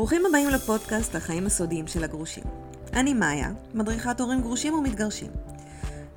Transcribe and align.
ברוכים 0.00 0.26
הבאים 0.26 0.48
לפודקאסט 0.48 1.14
החיים 1.14 1.46
הסודיים 1.46 1.86
של 1.86 2.04
הגרושים. 2.04 2.44
אני 2.92 3.14
מאיה, 3.14 3.52
מדריכת 3.74 4.20
הורים 4.20 4.40
גרושים 4.40 4.74
ומתגרשים. 4.74 5.30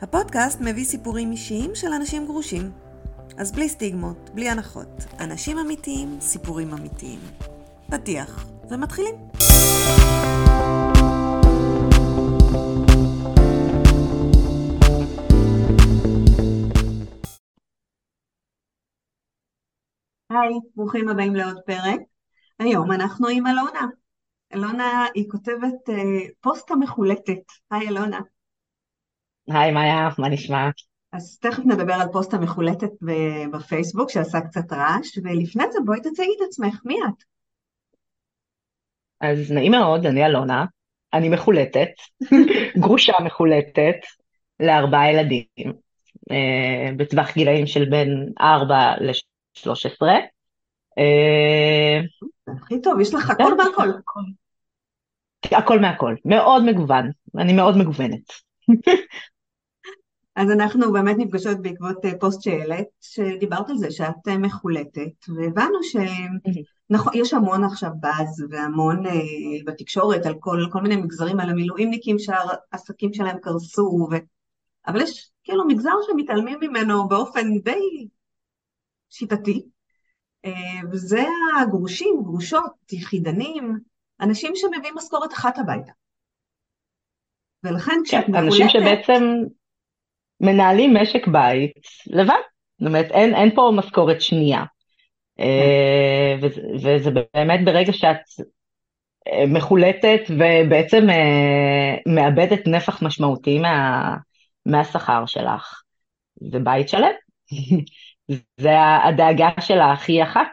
הפודקאסט 0.01 0.61
מביא 0.61 0.85
סיפורים 0.85 1.31
אישיים 1.31 1.75
של 1.75 1.87
אנשים 1.87 2.25
גרושים. 2.25 2.71
אז 3.37 3.51
בלי 3.51 3.69
סטיגמות, 3.69 4.29
בלי 4.33 4.49
הנחות. 4.49 4.87
אנשים 5.19 5.57
אמיתיים, 5.57 6.17
סיפורים 6.21 6.73
אמיתיים. 6.73 7.19
פתיח, 7.87 8.45
ומתחילים. 8.69 9.15
היי, 20.29 20.59
ברוכים 20.75 21.09
הבאים 21.09 21.35
לעוד 21.35 21.57
פרק. 21.65 22.12
היום 22.63 22.91
אנחנו 22.91 23.27
עם 23.27 23.47
אלונה. 23.47 23.87
אלונה 24.53 25.05
היא 25.13 25.29
כותבת 25.29 25.89
אה, 25.89 26.29
פוסטה 26.41 26.75
מחולטת. 26.75 27.43
היי 27.71 27.87
אלונה. 27.87 28.19
היי 29.47 29.71
מאיה, 29.71 30.09
מה 30.17 30.29
נשמע? 30.29 30.69
אז 31.11 31.39
תכף 31.39 31.63
נדבר 31.65 31.93
על 31.93 32.07
פוסטה 32.11 32.37
מחולטת 32.37 32.91
בפייסבוק 33.51 34.09
שעשה 34.09 34.41
קצת 34.41 34.73
רעש, 34.73 35.17
ולפני 35.17 35.63
זה 35.71 35.79
בואי 35.85 35.99
תציגי 35.99 36.31
את 36.37 36.47
עצמך, 36.47 36.81
מי 36.85 36.95
את? 36.95 37.23
אז 39.21 39.51
נעים 39.51 39.71
מאוד, 39.71 40.05
אני 40.05 40.25
אלונה, 40.25 40.65
אני 41.13 41.29
מחולטת, 41.29 41.89
גרושה 42.81 43.13
מחולטת 43.25 43.95
לארבעה 44.59 45.11
ילדים, 45.11 45.45
אה, 46.31 46.91
בטווח 46.97 47.33
גילאים 47.33 47.67
של 47.67 47.89
בין 47.89 48.29
4 48.41 48.93
ל-13. 49.01 50.07
הכי 52.47 52.81
טוב, 52.81 52.99
יש 52.99 53.13
לך 53.13 53.29
הכל 53.29 53.57
מהכל. 53.57 53.89
הכל 55.51 55.79
מהכל, 55.79 56.15
מאוד 56.25 56.63
מגוון, 56.63 57.11
אני 57.37 57.53
מאוד 57.53 57.77
מגוונת. 57.77 58.31
אז 60.35 60.51
אנחנו 60.51 60.93
באמת 60.93 61.15
נפגשות 61.19 61.61
בעקבות 61.61 62.05
אה, 62.05 62.19
פוסט 62.19 62.41
שהעלית, 62.41 62.87
שדיברת 63.01 63.69
על 63.69 63.77
זה 63.77 63.91
שאת 63.91 64.27
אה, 64.27 64.37
מחולטת, 64.37 65.29
והבנו 65.35 65.77
שיש 65.83 67.33
המון 67.33 67.63
עכשיו 67.63 67.89
באז 67.99 68.45
והמון 68.49 69.05
אה, 69.05 69.11
בתקשורת 69.65 70.25
על 70.25 70.33
כל, 70.39 70.65
כל 70.71 70.81
מיני 70.81 70.95
מגזרים, 70.95 71.39
על 71.39 71.49
המילואימניקים 71.49 72.19
שהעסקים 72.19 73.13
שלהם 73.13 73.37
קרסו, 73.37 74.07
ו... 74.11 74.15
אבל 74.87 75.01
יש 75.01 75.31
כאילו 75.43 75.67
מגזר 75.67 75.95
שמתעלמים 76.07 76.57
ממנו 76.61 77.07
באופן 77.07 77.57
די 77.57 78.07
שיטתי, 79.09 79.65
וזה 80.91 81.23
הגרושים, 81.61 82.21
גרושות, 82.23 82.91
יחידנים, 82.91 83.77
אנשים 84.21 84.51
שמביאים 84.55 84.95
משכורת 84.97 85.33
אחת 85.33 85.57
הביתה. 85.57 85.91
ולכן 87.63 87.95
כשאת 88.05 88.29
מחולקת... 88.29 88.45
אנשים 88.45 88.69
שבעצם 88.69 89.23
מנהלים 90.41 90.93
משק 90.97 91.27
בית 91.27 91.73
לבד, 92.07 92.41
זאת 92.79 92.87
אומרת 92.87 93.11
אין, 93.11 93.35
אין 93.35 93.55
פה 93.55 93.71
משכורת 93.75 94.21
שנייה. 94.21 94.63
אה, 95.39 96.35
וזה, 96.41 96.61
וזה 96.75 97.11
באמת 97.11 97.65
ברגע 97.65 97.93
שאת 97.93 98.17
אה, 99.27 99.45
מחולטת 99.47 100.21
ובעצם 100.29 101.09
אה, 101.09 101.95
מאבדת 102.15 102.67
נפח 102.67 103.03
משמעותי 103.03 103.59
מה, 103.59 104.15
מהשכר 104.65 105.25
שלך, 105.25 105.81
זה 106.51 106.59
בית 106.59 106.89
שלם. 106.89 107.11
זה 108.57 108.69
הדאגה 109.07 109.49
שלך 109.59 110.07
היא 110.07 110.23
אחת, 110.23 110.47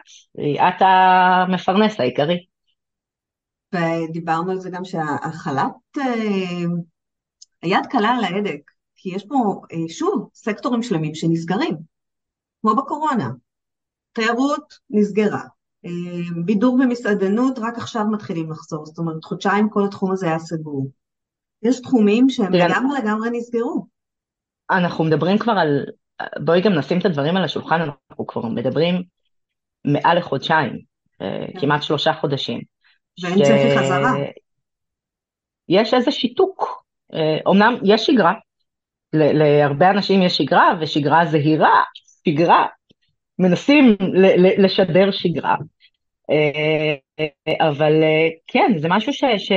את 0.67 0.81
המפרנס 0.81 1.99
העיקרי. 1.99 2.45
ודיברנו 3.73 4.51
על 4.51 4.59
זה 4.59 4.69
גם 4.69 4.85
שהחל"ת, 4.85 5.97
היד 7.61 7.85
קלה 7.89 8.09
על 8.09 8.23
ההדק, 8.23 8.71
כי 8.95 9.15
יש 9.15 9.25
פה 9.27 9.61
שוב 9.89 10.29
סקטורים 10.33 10.83
שלמים 10.83 11.15
שנסגרים, 11.15 11.77
כמו 12.61 12.75
בקורונה. 12.75 13.29
תיירות 14.13 14.73
נסגרה, 14.89 15.41
בידור 16.45 16.73
ומסעדנות 16.73 17.59
רק 17.59 17.77
עכשיו 17.77 18.05
מתחילים 18.11 18.51
לחזור, 18.51 18.85
זאת 18.85 18.97
אומרת 18.97 19.23
חודשיים 19.23 19.69
כל 19.69 19.85
התחום 19.85 20.11
הזה 20.11 20.27
היה 20.27 20.39
סגור. 20.39 20.87
יש 21.63 21.81
תחומים 21.81 22.29
שהם 22.29 22.53
לגמרי 22.53 22.99
לגמרי 22.99 23.29
נסגרו. 23.31 23.87
אנחנו 24.71 25.03
מדברים 25.03 25.37
כבר 25.37 25.53
על 25.53 25.85
בואי 26.39 26.61
גם 26.61 26.73
נשים 26.73 26.99
את 26.99 27.05
הדברים 27.05 27.37
על 27.37 27.43
השולחן, 27.43 27.81
אנחנו 27.81 28.27
כבר 28.27 28.45
מדברים 28.45 29.03
מעל 29.85 30.17
לחודשיים, 30.17 30.79
אה, 31.21 31.45
כן. 31.53 31.59
כמעט 31.59 31.83
שלושה 31.83 32.13
חודשים. 32.13 32.61
ואין 33.23 33.37
ש... 33.37 33.41
צפי 33.41 33.77
חזרה. 33.77 34.11
יש 35.69 35.93
איזה 35.93 36.11
שיתוק. 36.11 36.83
אומנם 37.45 37.73
אה, 37.73 37.79
יש 37.83 38.05
שגרה, 38.05 38.33
להרבה 39.13 39.89
אנשים 39.89 40.21
יש 40.21 40.37
שגרה, 40.37 40.73
ושגרה 40.81 41.25
זהירה, 41.25 41.83
שגרה, 42.27 42.65
מנסים 43.39 43.95
לשדר 44.57 45.11
שגרה. 45.11 45.55
אה, 46.29 47.25
אבל 47.69 47.93
כן, 48.47 48.71
זה 48.77 48.87
משהו 48.89 49.13
ש... 49.13 49.23
ש... 49.37 49.51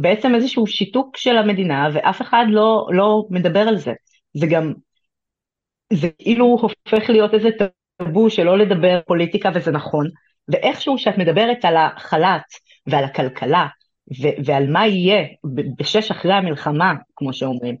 בעצם 0.00 0.34
איזשהו 0.34 0.66
שיתוק 0.66 1.16
של 1.16 1.36
המדינה, 1.36 1.88
ואף 1.92 2.22
אחד 2.22 2.44
לא, 2.48 2.86
לא 2.92 3.22
מדבר 3.30 3.60
על 3.60 3.76
זה. 3.76 3.92
זה 4.34 4.46
גם 4.46 4.72
זה 5.92 6.08
כאילו 6.18 6.46
הופך 6.46 7.10
להיות 7.10 7.34
איזה 7.34 7.48
טאבו 7.98 8.30
שלא 8.30 8.58
לדבר 8.58 9.00
פוליטיקה 9.06 9.50
וזה 9.54 9.70
נכון, 9.70 10.08
ואיכשהו 10.48 10.98
שאת 10.98 11.18
מדברת 11.18 11.64
על 11.64 11.76
החל"ת 11.76 12.44
ועל 12.86 13.04
הכלכלה 13.04 13.66
ו- 14.22 14.44
ועל 14.44 14.70
מה 14.70 14.86
יהיה 14.86 15.24
בשש 15.78 16.10
אחרי 16.10 16.34
המלחמה, 16.34 16.92
כמו 17.16 17.32
שאומרים, 17.32 17.76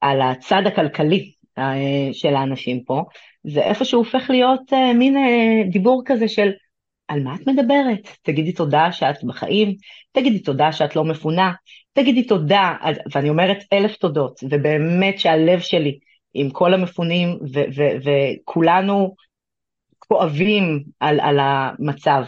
על 0.00 0.22
הצד 0.22 0.62
הכלכלי 0.66 1.32
אה, 1.58 2.08
של 2.12 2.34
האנשים 2.34 2.84
פה, 2.84 3.02
זה 3.44 3.60
איפשהו 3.60 3.98
הופך 3.98 4.30
להיות 4.30 4.72
uh, 4.72 4.94
מין 4.94 5.16
uh, 5.16 5.72
דיבור 5.72 6.02
כזה 6.06 6.28
של 6.28 6.50
על 7.08 7.22
מה 7.22 7.34
את 7.34 7.46
מדברת? 7.46 8.08
תגידי 8.22 8.52
תודה 8.52 8.92
שאת 8.92 9.24
בחיים, 9.24 9.74
תגידי 10.12 10.38
תודה 10.38 10.72
שאת 10.72 10.96
לא 10.96 11.04
מפונה, 11.04 11.52
תגידי 11.92 12.26
תודה, 12.26 12.74
ואני 13.14 13.28
אומרת 13.28 13.58
אלף 13.72 13.96
תודות, 13.96 14.40
ובאמת 14.50 15.18
שהלב 15.18 15.60
שלי 15.60 15.98
עם 16.34 16.50
כל 16.50 16.74
המפונים, 16.74 17.38
וכולנו 18.04 19.14
כואבים 19.98 20.82
על, 21.00 21.20
על 21.20 21.38
המצב. 21.40 22.22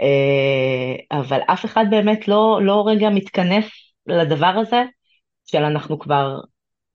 אה, 0.00 1.18
אבל 1.18 1.40
אף 1.46 1.64
אחד 1.64 1.84
באמת 1.90 2.28
לא, 2.28 2.60
לא 2.62 2.84
רגע 2.86 3.08
מתכנס 3.10 3.64
לדבר 4.06 4.46
הזה, 4.60 4.82
של 5.46 5.62
אנחנו 5.62 5.98
כבר 5.98 6.40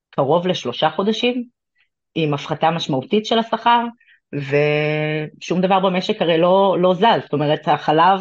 קרוב 0.10 0.48
לשלושה 0.48 0.90
חודשים, 0.90 1.44
עם 2.16 2.34
הפחתה 2.34 2.72
משמעותית 2.72 3.26
של 3.26 3.40
השכר, 3.40 3.86
ושום 4.34 5.62
דבר 5.62 5.80
במשק 5.80 6.22
הרי 6.22 6.38
לא, 6.38 6.78
לא 6.80 6.94
זז, 6.94 7.22
זאת 7.22 7.34
אומרת, 7.34 7.68
החלב, 7.68 8.20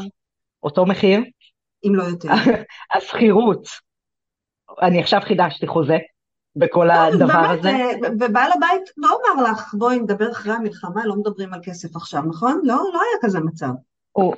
אותו 0.63 0.87
מחיר. 0.87 1.21
אם 1.87 1.95
לא 1.95 2.03
יותר. 2.03 2.29
השכירות, 2.97 3.69
אני 4.83 5.01
עכשיו 5.01 5.21
חידשתי 5.25 5.67
חוזה, 5.67 5.99
בכל 6.59 6.85
לא, 6.85 6.93
הדבר 6.93 7.51
הזה. 7.51 7.77
ובעל 8.21 8.53
הבית 8.53 8.83
לא 8.97 9.19
אמר 9.35 9.51
לך, 9.51 9.75
בואי 9.75 9.99
נדבר 10.01 10.33
אחרי 10.33 10.53
המלחמה, 10.53 11.07
לא 11.07 11.17
מדברים 11.17 11.55
על 11.55 11.61
כסף 11.63 11.97
עכשיו, 11.97 12.23
נכון? 12.23 12.61
לא, 12.65 12.75
לא 12.75 13.01
היה 13.01 13.19
כזה 13.23 13.41
מצב. 13.41 13.71
הוא, 14.13 14.35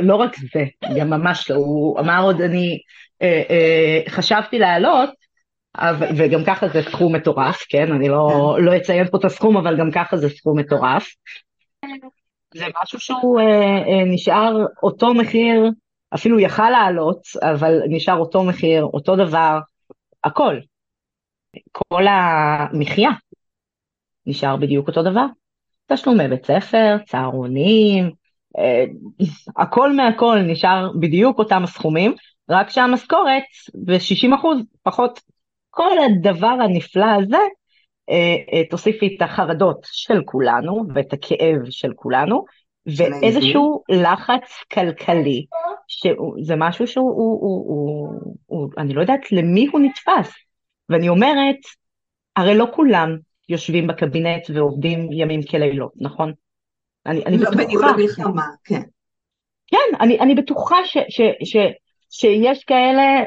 לא 0.00 0.16
רק 0.16 0.36
זה, 0.52 0.64
גם 0.96 1.10
ממש 1.10 1.50
לא, 1.50 1.56
הוא 1.56 2.00
אמר 2.00 2.22
עוד, 2.22 2.40
אני 2.40 2.78
אה, 3.22 3.42
אה, 3.50 4.00
חשבתי 4.08 4.58
לעלות, 4.58 5.10
וגם 6.16 6.44
ככה 6.44 6.68
זה 6.68 6.82
סכום 6.82 7.14
מטורף, 7.14 7.64
כן? 7.68 7.92
אני 7.92 8.08
לא, 8.08 8.54
כן. 8.56 8.64
לא 8.64 8.76
אציין 8.76 9.08
פה 9.10 9.18
את 9.18 9.24
הסכום, 9.24 9.56
אבל 9.56 9.78
גם 9.78 9.90
ככה 9.90 10.16
זה 10.16 10.28
סכום 10.28 10.58
מטורף. 10.58 11.06
זה 12.54 12.64
משהו 12.82 13.00
שהוא 13.00 13.40
אה, 13.40 13.44
אה, 13.44 14.04
נשאר 14.06 14.66
אותו 14.82 15.14
מחיר, 15.14 15.70
אפילו 16.14 16.40
יכל 16.40 16.70
לעלות, 16.70 17.20
אבל 17.42 17.82
נשאר 17.88 18.16
אותו 18.16 18.44
מחיר, 18.44 18.84
אותו 18.84 19.16
דבר, 19.16 19.58
הכל. 20.24 20.58
כל 21.72 22.06
המחיה 22.08 23.10
נשאר 24.26 24.56
בדיוק 24.56 24.88
אותו 24.88 25.02
דבר. 25.02 25.26
תשלומי 25.86 26.28
בית 26.28 26.46
ספר, 26.46 26.96
צהרונים, 27.06 28.10
אה, 28.58 28.84
הכל 29.56 29.92
מהכל 29.92 30.38
נשאר 30.38 30.90
בדיוק 31.00 31.38
אותם 31.38 31.62
הסכומים, 31.64 32.14
רק 32.50 32.70
שהמשכורת 32.70 33.42
ב-60 33.74 34.34
אחוז 34.34 34.58
פחות. 34.82 35.20
כל 35.70 35.98
הדבר 35.98 36.56
הנפלא 36.64 37.06
הזה, 37.06 37.36
אה, 38.10 38.36
אה, 38.52 38.62
תוסיפי 38.70 39.16
את 39.16 39.22
החרדות 39.22 39.86
של 39.92 40.22
כולנו 40.24 40.84
ואת 40.94 41.12
הכאב 41.12 41.70
של 41.70 41.92
כולנו, 41.96 42.44
ואיזשהו 42.96 43.82
לחץ 43.88 44.62
כלכלי, 44.72 45.46
שזה 45.88 46.54
משהו 46.56 46.86
שהוא, 46.86 47.10
הוא, 47.10 47.40
הוא, 47.40 47.66
הוא, 47.68 48.34
הוא, 48.46 48.70
אני 48.78 48.94
לא 48.94 49.00
יודעת 49.00 49.32
למי 49.32 49.66
הוא 49.72 49.80
נתפס. 49.80 50.45
ואני 50.88 51.08
אומרת, 51.08 51.56
הרי 52.36 52.58
לא 52.58 52.66
כולם 52.74 53.16
יושבים 53.48 53.86
בקבינט 53.86 54.50
ועובדים 54.54 55.12
ימים 55.12 55.42
כלילות, 55.42 55.92
נכון? 55.96 56.32
אני, 57.06 57.24
אני 57.24 57.38
לא, 57.38 57.50
בטוחה. 57.50 57.64
בניהול 57.64 57.84
המלחמה, 57.84 58.46
כן. 58.64 58.82
כן, 59.66 59.96
אני, 60.00 60.20
אני 60.20 60.34
בטוחה 60.34 60.76
ש, 60.84 60.96
ש, 61.08 61.20
ש, 61.44 61.56
שיש 62.10 62.64
כאלה 62.64 63.24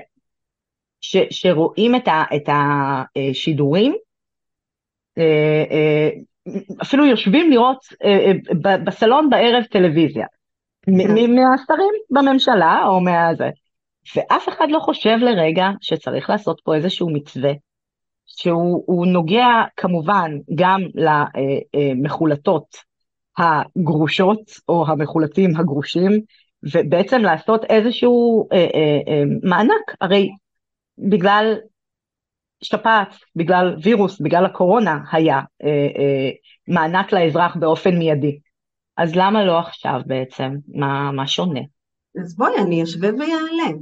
ש, 1.02 1.18
שרואים 1.30 1.96
את, 1.96 2.08
ה, 2.08 2.24
את 2.36 2.50
השידורים, 2.50 3.96
אה, 5.18 5.64
אה, 5.72 6.10
אפילו 6.82 7.06
יושבים 7.06 7.52
לראות 7.52 7.86
אה, 8.04 8.32
בסלון 8.86 9.30
בערב 9.30 9.64
טלוויזיה, 9.64 10.26
כן. 10.82 10.92
מהשרים 10.92 11.94
בממשלה 12.10 12.84
או 12.88 13.00
מהזה, 13.02 13.50
ואף 14.16 14.50
אחד 14.50 14.68
לא 14.70 14.80
חושב 14.80 15.18
לרגע 15.22 15.70
שצריך 15.82 16.30
לעשות 16.30 16.62
פה 16.64 16.76
איזשהו 16.76 17.10
מתווה, 17.10 17.52
שהוא 18.26 19.08
נוגע 19.08 19.48
כמובן 19.78 20.32
גם 20.56 20.82
למחולטות 21.74 22.66
הגרושות 23.38 24.42
או 24.70 24.88
המחולטים 24.88 25.58
הגרושים, 25.58 26.12
ובעצם 26.74 27.22
לעשות 27.22 27.66
איזשהו 27.66 28.48
אה, 28.52 28.58
אה, 28.58 29.00
אה, 29.08 29.24
מענק, 29.44 29.96
הרי 30.02 30.30
בגלל 30.98 31.56
שפעת, 32.64 33.16
בגלל 33.36 33.76
וירוס, 33.84 34.22
בגלל 34.22 34.46
הקורונה 34.46 35.00
היה 35.12 35.40
אה, 35.64 35.88
אה, 36.00 36.30
מענק 36.68 37.14
לאזרח 37.14 37.56
באופן 37.56 37.98
מיידי. 37.98 38.40
אז 38.98 39.16
למה 39.16 39.44
לא 39.44 39.60
עכשיו 39.60 40.02
בעצם? 40.06 40.56
מה, 40.68 41.12
מה 41.12 41.28
שונה? 41.28 41.60
אז 42.18 42.36
בואי, 42.36 42.58
אני 42.58 42.84
אשווה 42.84 43.10
ויעלה. 43.10 43.78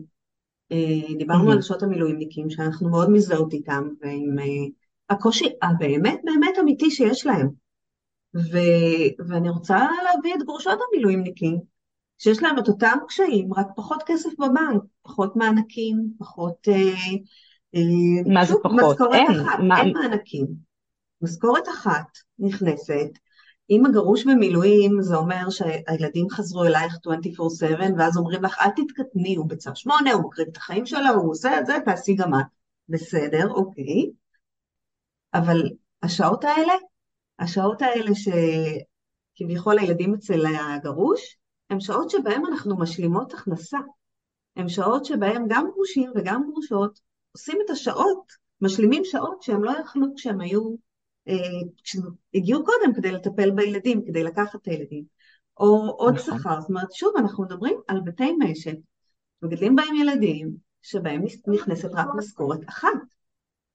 אה, 0.72 1.18
דיברנו 1.18 1.52
על 1.52 1.62
שעות 1.62 1.84
המילואימניקים, 1.84 2.50
שאנחנו 2.50 2.90
מאוד 2.90 3.10
מזדהות 3.10 3.54
איתם, 3.54 3.90
ועם 4.02 4.40
אה, 4.40 4.46
הקושי 5.10 5.50
הבאמת 5.62 6.20
באמת 6.24 6.60
אמיתי 6.60 6.92
שיש 6.92 7.26
להם. 7.26 7.50
ו, 8.36 8.58
ואני 9.28 9.50
רוצה 9.50 9.88
להביא 10.04 10.36
את 10.36 10.44
גרושות 10.44 10.80
המילואימניקים, 10.88 11.58
שיש 12.18 12.44
להם 12.44 12.60
את 12.60 12.68
אותם 12.68 12.98
קשיים, 13.08 13.54
רק 13.54 13.68
פחות 13.76 14.04
כסף 14.06 14.30
בבנק, 14.40 14.84
פחות 15.02 15.36
מענקים, 15.36 16.10
פחות... 16.20 16.68
אה, 16.68 17.84
מה 18.34 18.46
זה 18.46 18.54
פחות? 18.64 18.92
משכורת 18.92 19.14
אין, 19.14 19.40
אחת, 19.40 19.60
מה... 19.68 19.82
אין 19.82 19.94
מענקים. 19.94 20.48
משכורת 21.22 21.68
אחת 21.70 22.08
נכנסת, 22.40 23.10
אם 23.70 23.86
הגרוש 23.86 24.26
במילואים 24.26 25.02
זה 25.02 25.16
אומר 25.16 25.50
שהילדים 25.50 26.30
חזרו 26.30 26.64
אלייך 26.64 26.96
24/7 26.96 27.94
ואז 27.98 28.18
אומרים 28.18 28.44
לך 28.44 28.58
אל 28.62 28.70
תתקטני, 28.70 29.36
הוא 29.36 29.50
בצו 29.50 29.72
8, 29.76 30.12
הוא 30.14 30.24
מקריב 30.24 30.48
את 30.52 30.58
החיים 30.58 30.86
שלו, 30.86 31.10
הוא 31.16 31.32
עושה 31.32 31.60
את 31.60 31.66
זה, 31.66 31.74
תעשי 31.86 32.16
גם 32.16 32.34
את. 32.34 32.46
בסדר, 32.90 33.50
אוקיי. 33.50 34.10
אבל 35.34 35.62
השעות 36.04 36.44
האלה, 36.44 36.74
השעות 37.40 37.82
האלה 37.82 38.12
שכביכול 39.36 39.80
הילדים 39.80 40.14
אצל 40.14 40.46
הגרוש, 40.46 41.38
הן 41.70 41.80
שעות 41.80 42.10
שבהן 42.10 42.42
אנחנו 42.46 42.78
משלימות 42.78 43.34
הכנסה. 43.34 43.78
הן 44.56 44.70
שעות 44.70 45.06
שבהן 45.06 45.46
גם 45.50 45.68
גרושים 45.74 46.12
וגם 46.16 46.50
גרושות 46.52 47.00
עושים 47.32 47.60
את 47.66 47.70
השעות, 47.70 48.32
משלימים 48.62 49.06
שעות 49.06 49.42
שהם 49.42 49.64
לא 49.64 49.72
יכלו 49.72 50.08
כשהם 50.16 50.42
היו, 50.42 50.76
אה, 51.28 51.60
כשהגיעו 51.84 52.66
קודם 52.66 52.94
כדי 52.94 53.12
לטפל 53.12 53.52
בילדים, 53.52 54.06
כדי 54.06 54.24
לקחת 54.24 54.56
את 54.56 54.68
הילדים. 54.68 55.04
או 55.60 55.96
עוד 55.98 56.16
נכון. 56.16 56.40
שכר, 56.40 56.62
זאת 56.62 56.70
אומרת, 56.70 56.92
שוב, 56.92 57.14
אנחנו 57.18 57.44
מדברים 57.44 57.80
על 57.88 58.02
בתי 58.02 58.32
משק, 58.40 58.76
מגדלים 59.42 59.76
בהם 59.76 59.96
ילדים, 59.96 60.56
שבהם 60.82 61.24
נכנסת 61.48 61.90
רק 61.94 62.08
משכורת 62.18 62.60
אחת. 62.70 62.90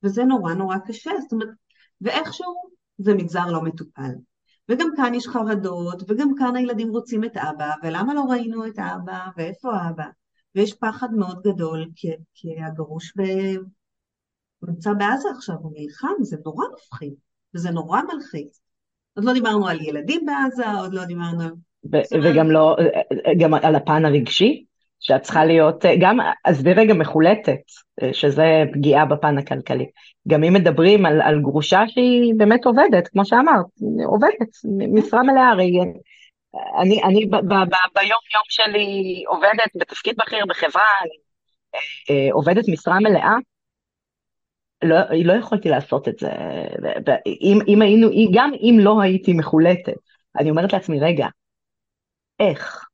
וזה 0.03 0.25
נורא 0.25 0.55
נורא 0.55 0.77
קשה, 0.87 1.11
זאת 1.21 1.33
אומרת, 1.33 1.49
ואיכשהו 2.01 2.55
זה 2.99 3.15
מגזר 3.15 3.47
לא 3.47 3.63
מטופל. 3.63 4.13
וגם 4.69 4.89
כאן 4.97 5.15
יש 5.15 5.29
חרדות, 5.29 6.03
וגם 6.09 6.35
כאן 6.39 6.57
הילדים 6.57 6.89
רוצים 6.89 7.25
את 7.25 7.37
אבא, 7.37 7.71
ולמה 7.83 8.15
לא 8.15 8.25
ראינו 8.31 8.67
את 8.67 8.79
אבא, 8.79 9.27
ואיפה 9.37 9.71
אבא? 9.91 10.07
ויש 10.55 10.75
פחד 10.75 11.09
מאוד 11.13 11.43
גדול, 11.45 11.91
כי, 11.95 12.09
כי 12.35 12.49
הגרוש 12.63 13.13
ב... 13.17 13.23
נמצא 14.63 14.93
בעזה 14.93 15.29
עכשיו, 15.37 15.57
הוא 15.57 15.73
נלחם, 15.75 16.23
זה 16.23 16.37
נורא 16.45 16.67
מפחיד, 16.75 17.15
וזה 17.55 17.71
נורא 17.71 18.01
מלחיץ. 18.03 18.61
עוד 19.17 19.25
לא 19.25 19.33
דיברנו 19.33 19.69
על 19.69 19.81
ילדים 19.81 20.27
בעזה, 20.27 20.71
עוד 20.71 20.95
לא 20.95 21.05
דיברנו... 21.05 21.45
וגם 22.23 22.51
לא, 22.51 22.77
גם 23.39 23.55
על 23.55 23.75
הפן 23.75 24.05
הרגשי, 24.05 24.65
שאת 25.01 25.23
צריכה 25.23 25.45
להיות, 25.45 25.85
גם, 26.01 26.19
עזבי 26.45 26.73
רגע 26.73 26.95
מחולטת, 26.95 27.61
שזה 28.13 28.63
פגיעה 28.73 29.05
בפן 29.05 29.39
הכלכלי. 29.39 29.87
גם 30.29 30.45
אם 30.45 30.53
מדברים 30.53 31.07
על, 31.07 31.23
על 31.23 31.41
גרושה 31.41 31.83
שהיא 31.89 32.35
באמת 32.37 32.65
עובדת, 32.65 33.09
כמו 33.09 33.25
שאמרת, 33.25 33.67
עובדת, 34.07 34.49
משרה 34.95 35.23
מלאה, 35.23 35.49
הרי 35.49 35.73
אני, 36.81 37.03
אני 37.03 37.27
ב, 37.27 37.37
ב, 37.37 37.55
ב, 37.55 37.75
ביום 37.95 38.23
יום 38.35 38.45
שלי 38.49 39.25
עובדת 39.27 39.71
בתפקיד 39.81 40.15
בכיר 40.19 40.47
בחברה, 40.49 40.85
אני 41.03 41.11
אה, 42.11 42.33
עובדת 42.33 42.65
משרה 42.69 43.01
מלאה, 43.01 43.35
לא, 44.83 44.97
לא 45.25 45.33
יכולתי 45.33 45.69
לעשות 45.69 46.09
את 46.09 46.19
זה, 46.19 46.31
אם, 47.27 47.59
אם 47.69 47.83
היינו, 47.83 48.09
גם 48.35 48.51
אם 48.55 48.77
לא 48.81 49.01
הייתי 49.01 49.33
מחולטת, 49.33 49.93
אני 50.39 50.51
אומרת 50.51 50.73
לעצמי, 50.73 51.01
רגע, 51.01 51.27
איך? 52.41 52.87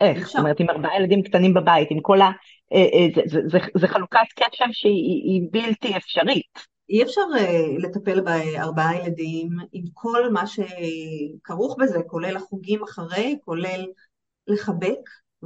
איך? 0.00 0.26
זאת 0.26 0.36
אומרת, 0.36 0.60
עם 0.60 0.70
ארבעה 0.70 0.96
ילדים 0.96 1.22
קטנים 1.22 1.54
בבית, 1.54 1.88
עם 1.90 2.00
כל 2.00 2.20
ה... 2.20 2.30
אה, 2.72 2.86
אה, 2.92 3.06
זה, 3.14 3.22
זה, 3.26 3.40
זה, 3.48 3.58
זה 3.76 3.88
חלוקת 3.88 4.26
קשב 4.36 4.64
שהיא 4.72 5.42
בלתי 5.50 5.96
אפשרית. 5.96 6.72
אי 6.88 7.02
אפשר 7.02 7.20
uh, 7.36 7.82
לטפל 7.82 8.20
בארבעה 8.20 8.96
ילדים 8.96 9.48
עם 9.72 9.84
כל 9.92 10.32
מה 10.32 10.44
שכרוך 10.46 11.76
בזה, 11.78 11.98
כולל 12.06 12.36
החוגים 12.36 12.82
אחרי, 12.82 13.38
כולל 13.44 13.86
לחבק 14.46 14.98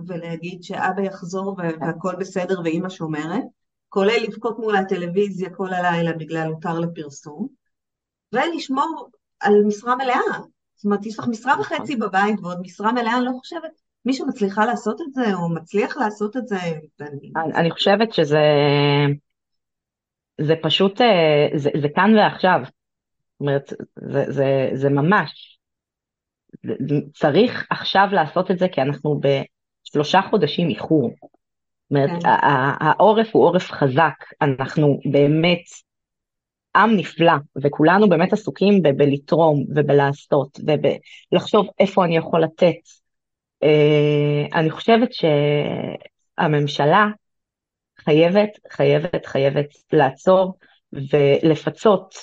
ולהגיד 0.06 0.62
שאבא 0.62 1.02
יחזור 1.02 1.56
והכל 1.58 2.14
בסדר 2.19 2.61
ואימא 2.64 2.88
שומרת, 2.88 3.43
כולל 3.88 4.22
לבכות 4.22 4.58
מול 4.58 4.76
הטלוויזיה 4.76 5.50
כל 5.50 5.74
הלילה 5.74 6.12
בגלל 6.12 6.48
הותר 6.48 6.78
לפרסום, 6.78 7.48
ולשמור 8.32 9.08
על 9.40 9.52
משרה 9.66 9.96
מלאה. 9.96 10.38
זאת 10.74 10.84
אומרת, 10.84 11.06
יש 11.06 11.18
לך 11.18 11.28
משרה 11.28 11.52
נכון. 11.52 11.76
וחצי 11.76 11.96
בבית 11.96 12.40
ועוד 12.42 12.60
משרה 12.60 12.92
מלאה, 12.92 13.16
אני 13.16 13.24
לא 13.24 13.30
חושבת, 13.38 13.70
מי 14.04 14.12
שמצליחה 14.12 14.64
לעשות 14.64 15.00
את 15.00 15.14
זה 15.14 15.34
או 15.34 15.54
מצליח 15.54 15.96
לעשות 15.96 16.36
את 16.36 16.48
זה, 16.48 16.56
אני... 17.00 17.32
אני 17.54 17.70
חושבת 17.70 18.12
שזה... 18.12 18.42
זה 20.40 20.54
פשוט, 20.62 21.00
אה, 21.00 21.58
זה, 21.58 21.70
זה 21.82 21.88
כאן 21.94 22.14
ועכשיו. 22.16 22.60
זאת 22.64 23.40
אומרת, 23.40 23.72
זה, 24.12 24.25
זה, 24.28 24.70
זה 24.75 24.88
ממש. 24.88 25.58
צריך 27.14 27.66
עכשיו 27.70 28.08
לעשות 28.12 28.50
את 28.50 28.58
זה 28.58 28.66
כי 28.72 28.80
אנחנו 28.80 29.20
בשלושה 29.20 30.20
חודשים 30.30 30.68
איחור. 30.68 31.11
אומרת, 31.90 32.23
כן. 32.23 32.28
העורף 32.81 33.28
הוא 33.33 33.45
עורף 33.45 33.71
חזק, 33.71 34.25
אנחנו 34.43 35.00
באמת 35.12 35.62
עם 36.76 36.97
נפלא, 36.97 37.33
וכולנו 37.62 38.09
באמת 38.09 38.33
עסוקים 38.33 38.83
ב- 38.83 38.88
בלתרום 38.88 39.64
ובלעשות 39.76 40.61
ובלחשוב 40.61 41.66
איפה 41.78 42.05
אני 42.05 42.16
יכול 42.16 42.43
לתת. 42.43 42.76
אה, 43.62 44.59
אני 44.61 44.71
חושבת 44.71 45.09
שהממשלה 46.38 47.07
חייבת, 48.00 48.50
חייבת, 48.71 49.26
חייבת 49.26 49.66
לעצור 49.93 50.59
ולפצות 50.93 52.14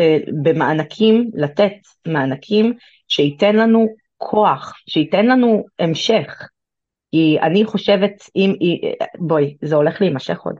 אה, 0.00 0.18
במענקים, 0.42 1.30
לתת 1.34 1.72
מענקים 2.06 2.72
שייתן 3.08 3.56
לנו 3.56 3.86
כוח, 4.16 4.72
שייתן 4.86 5.26
לנו 5.26 5.64
המשך. 5.78 6.48
כי 7.12 7.38
אני 7.42 7.64
חושבת, 7.64 8.30
אם, 8.36 8.54
בואי, 9.18 9.56
זה 9.62 9.76
הולך 9.76 10.00
להימשך 10.00 10.40
עוד. 10.40 10.54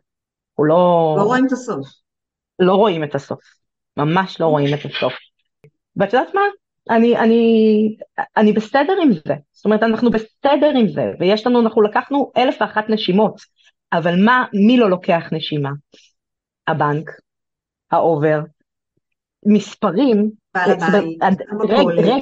הוא 0.54 0.66
לא... 0.66 1.14
לא 1.18 1.23
רואים 1.23 1.47
את 1.47 1.52
הסוף. 1.52 1.87
לא 2.59 2.75
רואים 2.75 3.04
את 3.04 3.14
הסוף. 3.14 3.40
ממש 3.97 4.40
לא 4.40 4.47
רואים 4.47 4.75
את 4.75 4.85
הסוף. 4.85 5.14
ואת 5.97 6.12
יודעת 6.12 6.35
מה? 6.35 6.40
אני, 6.90 7.18
אני, 7.18 7.97
אני 8.37 8.52
בסדר 8.52 8.92
עם 9.02 9.12
זה. 9.12 9.35
זאת 9.52 9.64
אומרת, 9.64 9.82
אנחנו 9.82 10.11
בסדר 10.11 10.71
עם 10.76 10.88
זה, 10.88 11.02
ויש 11.21 11.47
לנו, 11.47 11.61
אנחנו 11.61 11.82
לקחנו 11.82 12.32
אלף 12.37 12.56
ואחת 12.61 12.85
נשימות. 12.88 13.40
אבל 13.92 14.25
מה, 14.25 14.44
מי 14.66 14.76
לא 14.76 14.90
לוקח 14.90 15.28
נשימה? 15.32 15.71
הבנק, 16.66 17.11
האובר, 17.90 18.40
מספרים, 19.47 20.30
בעל 20.54 20.71
הבית. 20.71 21.18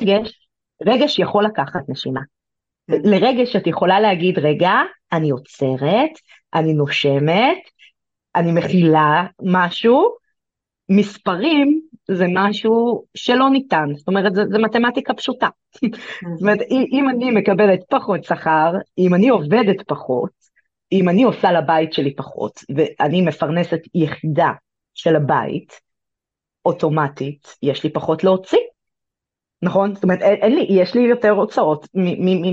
רגש, 0.03 0.49
רגש 0.87 1.19
יכול 1.19 1.45
לקחת 1.45 1.81
נשימה. 1.89 2.21
כן. 2.91 3.01
לרגש 3.05 3.57
את 3.57 3.67
יכולה 3.67 4.01
להגיד, 4.01 4.39
רגע, 4.39 4.73
אני 5.13 5.31
עוצרת, 5.31 6.11
אני 6.55 6.73
נושמת, 6.73 7.59
אני 8.37 8.53
מכילה 8.53 9.27
משהו, 9.43 10.15
מספרים 10.91 11.81
זה 12.11 12.27
משהו 12.35 13.05
שלא 13.15 13.51
ניתן, 13.51 13.87
זאת 13.95 14.09
אומרת, 14.09 14.35
זה, 14.35 14.43
זה 14.51 14.59
מתמטיקה 14.59 15.15
פשוטה. 15.15 15.49
זאת 16.35 16.41
אומרת, 16.41 16.59
אם 16.93 17.09
אני 17.11 17.31
מקבלת 17.31 17.81
פחות 17.91 18.25
שכר, 18.25 18.73
אם 18.99 19.15
אני 19.15 19.29
עובדת 19.29 19.83
פחות, 19.87 20.31
אם 20.93 21.09
אני 21.09 21.23
עושה 21.23 21.53
לבית 21.53 21.93
שלי 21.93 22.17
פחות, 22.17 22.53
ואני 22.77 23.23
מפרנסת 23.23 23.81
יחידה 23.95 24.51
של 24.95 25.17
הבית, 25.17 25.81
אוטומטית 26.65 27.57
יש 27.63 27.85
לי 27.85 27.93
פחות 27.93 28.25
להוציא, 28.25 28.59
נכון? 29.63 29.95
זאת 29.95 30.03
אומרת, 30.03 30.23
אין, 30.23 30.35
אין 30.43 30.55
לי, 30.55 30.67
יש 30.71 30.95
לי 30.95 31.01
יותר 31.01 31.31
הוצאות 31.31 31.89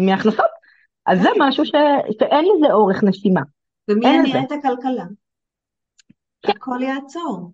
מהכנסות, 0.05 0.45
אז 1.05 1.21
זה 1.21 1.29
משהו 1.39 1.65
ש... 1.65 1.71
שאין 2.19 2.45
לזה 2.45 2.73
אורך 2.73 3.03
נשימה. 3.03 3.41
ומי 3.87 4.07
יניע 4.07 4.43
את 4.43 4.51
הכלכלה? 4.51 5.05
כן. 6.41 6.51
הכל 6.51 6.79
יעצור. 6.81 7.51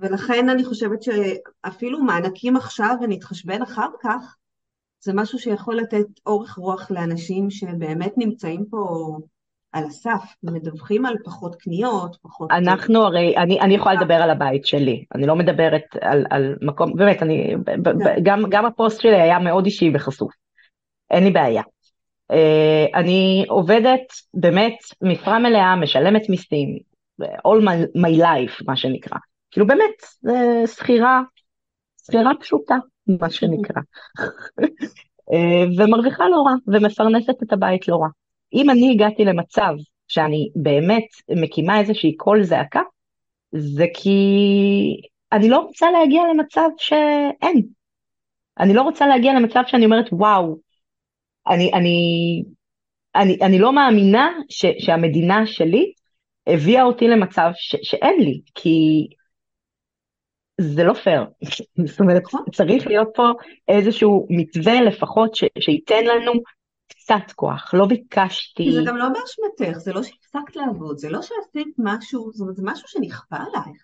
ולכן 0.00 0.48
אני 0.48 0.64
חושבת 0.64 0.98
שאפילו 1.02 2.02
מענקים 2.02 2.56
עכשיו 2.56 2.96
ונתחשבן 3.00 3.62
אחר 3.62 3.88
כך, 4.02 4.36
זה 5.00 5.12
משהו 5.14 5.38
שיכול 5.38 5.76
לתת 5.76 6.06
אורך 6.26 6.58
רוח 6.58 6.90
לאנשים 6.90 7.50
שבאמת 7.50 8.12
נמצאים 8.16 8.64
פה 8.70 9.18
על 9.76 9.84
הסף, 9.84 10.34
מדווחים 10.42 11.06
על 11.06 11.14
פחות 11.24 11.56
קניות, 11.56 12.16
פחות... 12.22 12.50
אנחנו 12.50 13.02
הרי, 13.02 13.36
אני, 13.36 13.60
אני 13.60 13.74
יכולה 13.74 13.94
לדבר 13.94 14.14
על 14.14 14.30
הבית 14.30 14.66
שלי, 14.66 15.04
אני 15.14 15.26
לא 15.26 15.36
מדברת 15.36 15.82
על, 16.00 16.24
על 16.30 16.56
מקום, 16.62 16.96
באמת, 16.96 17.22
אני, 17.22 17.54
כן. 17.66 17.90
גם, 18.22 18.42
גם 18.48 18.66
הפוסט 18.66 19.00
שלי 19.00 19.20
היה 19.20 19.38
מאוד 19.38 19.64
אישי 19.64 19.90
וחשוף, 19.94 20.32
אין 21.10 21.24
לי 21.24 21.30
בעיה. 21.30 21.62
Uh, 22.32 22.36
אני 22.94 23.44
עובדת 23.48 24.12
באמת 24.34 24.76
משרה 25.02 25.38
מלאה, 25.38 25.76
משלמת 25.76 26.28
מיסים, 26.28 26.78
all 27.22 27.62
my, 27.62 27.98
my 28.00 28.22
life, 28.22 28.64
מה 28.66 28.76
שנקרא. 28.76 29.18
כאילו 29.50 29.66
באמת, 29.66 30.32
שכירה, 30.66 31.22
שכירה 32.06 32.30
פשוטה, 32.40 32.76
מה 33.20 33.30
שנקרא. 33.30 33.82
אה, 35.32 35.64
ומרוויחה 35.78 36.28
לא 36.28 36.42
רע, 36.46 36.54
ומפרנסת 36.66 37.42
את 37.42 37.52
הבית 37.52 37.88
לא 37.88 37.96
רע. 37.96 38.08
אם 38.52 38.70
אני 38.70 38.90
הגעתי 38.92 39.24
למצב 39.24 39.72
שאני 40.08 40.48
באמת 40.56 41.06
מקימה 41.30 41.80
איזושהי 41.80 42.16
קול 42.16 42.42
זעקה, 42.42 42.82
זה 43.52 43.84
כי 43.94 44.16
אני 45.32 45.48
לא 45.48 45.58
רוצה 45.58 45.90
להגיע 45.90 46.22
למצב 46.34 46.68
שאין. 46.78 47.66
אני 48.60 48.74
לא 48.74 48.82
רוצה 48.82 49.06
להגיע 49.06 49.34
למצב 49.34 49.62
שאני 49.66 49.84
אומרת, 49.84 50.06
וואו, 50.12 50.58
אני, 51.48 51.72
אני, 51.72 51.98
אני, 53.14 53.38
אני 53.42 53.58
לא 53.58 53.72
מאמינה 53.72 54.30
ש, 54.48 54.66
שהמדינה 54.78 55.46
שלי 55.46 55.92
הביאה 56.46 56.82
אותי 56.82 57.08
למצב 57.08 57.50
ש, 57.54 57.76
שאין 57.82 58.20
לי, 58.20 58.40
כי 58.54 59.06
זה 60.60 60.84
לא 60.84 60.92
פייר. 60.92 61.24
זאת 61.86 62.00
אומרת. 62.00 62.22
צריך 62.52 62.86
להיות 62.86 63.08
פה 63.14 63.28
איזשהו 63.68 64.26
מתווה 64.30 64.80
לפחות 64.82 65.34
ש, 65.34 65.44
שייתן 65.58 66.04
לנו 66.04 66.32
קצת 67.06 67.32
כוח, 67.34 67.74
לא 67.74 67.86
ביקשתי... 67.86 68.72
זה 68.72 68.80
גם 68.86 68.96
לא 68.96 69.04
באשמתך, 69.08 69.78
זה 69.78 69.92
לא 69.92 70.02
שהפסקת 70.02 70.56
לעבוד, 70.56 70.98
זה 70.98 71.10
לא 71.10 71.22
שעשית 71.22 71.74
משהו, 71.78 72.30
זאת 72.32 72.40
אומרת, 72.40 72.56
זה 72.56 72.62
משהו 72.64 72.88
שנכפה 72.88 73.36
עלייך. 73.36 73.82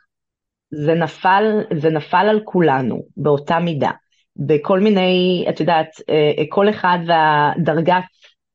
זה 0.70 0.94
נפל, 0.94 1.60
זה 1.80 1.90
נפל 1.90 2.26
על 2.30 2.40
כולנו 2.44 3.02
באותה 3.16 3.58
מידה, 3.58 3.90
בכל 4.36 4.80
מיני, 4.80 5.44
את 5.48 5.60
יודעת, 5.60 5.88
אה, 6.08 6.32
אה, 6.38 6.44
כל 6.48 6.70
אחד 6.70 6.98
והדרגת 7.06 8.02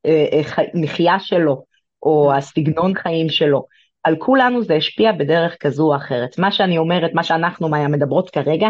אה, 0.05 0.41
מחיה 0.73 1.19
שלו, 1.19 1.63
או 2.03 2.29
כן. 2.31 2.37
הסגנון 2.37 2.95
חיים 2.95 3.29
שלו. 3.29 3.65
על 4.03 4.15
כולנו 4.19 4.63
זה 4.63 4.73
השפיע 4.73 5.11
בדרך 5.11 5.55
כזו 5.59 5.83
או 5.83 5.95
אחרת. 5.95 6.39
מה 6.39 6.51
שאני 6.51 6.77
אומרת, 6.77 7.11
מה 7.13 7.23
שאנחנו 7.23 7.69
מדברות 7.69 8.29
כרגע, 8.29 8.67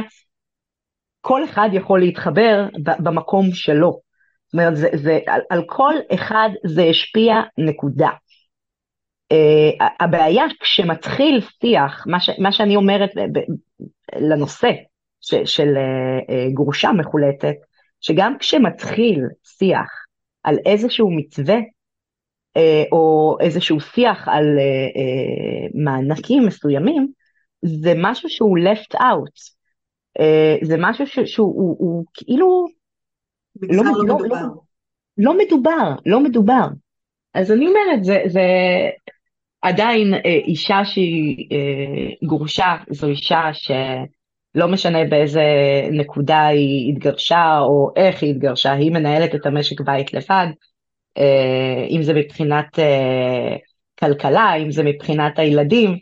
כל 1.21 1.43
אחד 1.43 1.69
יכול 1.73 1.99
להתחבר 1.99 2.67
במקום 2.99 3.51
שלו. 3.51 4.06
זאת 4.47 4.53
אומרת, 4.53 4.75
זה, 4.75 4.89
זה, 4.93 5.19
על, 5.27 5.41
על 5.49 5.63
כל 5.65 5.93
אחד 6.13 6.49
זה 6.65 6.83
השפיע 6.83 7.35
נקודה. 7.57 8.09
Uh, 9.33 9.85
הבעיה 9.99 10.43
כשמתחיל 10.59 11.41
שיח, 11.61 12.03
מה, 12.07 12.19
ש, 12.19 12.29
מה 12.39 12.51
שאני 12.51 12.75
אומרת 12.75 13.09
ב, 13.15 13.39
ב, 13.39 13.41
לנושא 14.15 14.71
ש, 15.21 15.35
של 15.35 15.67
uh, 15.75 16.31
uh, 16.31 16.53
גרושה 16.53 16.91
מחולטת, 16.91 17.55
שגם 18.01 18.37
כשמתחיל 18.39 19.23
שיח 19.43 19.89
על 20.43 20.57
איזשהו 20.65 21.11
מתווה 21.11 21.57
אה, 22.57 22.83
או 22.91 23.37
איזשהו 23.39 23.79
שיח 23.79 24.27
על 24.27 24.45
מענקים 25.73 26.45
מסוימים, 26.45 27.07
זה 27.65 27.93
משהו 27.95 28.29
שהוא 28.29 28.57
left 28.57 28.95
out. 28.95 29.53
זה 30.63 30.75
משהו 30.79 31.07
ש, 31.07 31.19
שהוא 31.19 31.53
הוא, 31.55 31.75
הוא, 31.79 32.05
כאילו... 32.13 32.76
לא, 33.61 33.83
לא, 33.83 33.91
לא, 34.07 34.15
מדובר. 34.15 34.35
לא, 34.35 34.47
לא 35.17 35.37
מדובר, 35.37 35.95
לא 36.05 36.19
מדובר. 36.19 36.67
אז 37.33 37.51
אני 37.51 37.67
אומרת, 37.67 38.03
זה, 38.03 38.21
זה 38.25 38.41
עדיין 39.61 40.13
אישה 40.23 40.85
שהיא 40.85 41.49
גורשה, 42.23 42.75
זו 42.89 43.07
אישה 43.07 43.41
שלא 43.53 44.67
משנה 44.67 45.05
באיזה 45.09 45.43
נקודה 45.91 46.47
היא 46.47 46.93
התגרשה 46.93 47.59
או 47.59 47.91
איך 47.95 48.23
היא 48.23 48.31
התגרשה, 48.31 48.73
היא 48.73 48.91
מנהלת 48.91 49.35
את 49.35 49.45
המשק 49.45 49.81
בית 49.81 50.13
לבד, 50.13 50.47
אה, 51.17 51.85
אם 51.89 52.03
זה 52.03 52.13
מבחינת 52.13 52.79
אה, 52.79 53.55
כלכלה, 53.99 54.55
אם 54.55 54.71
זה 54.71 54.83
מבחינת 54.83 55.39
הילדים, 55.39 55.97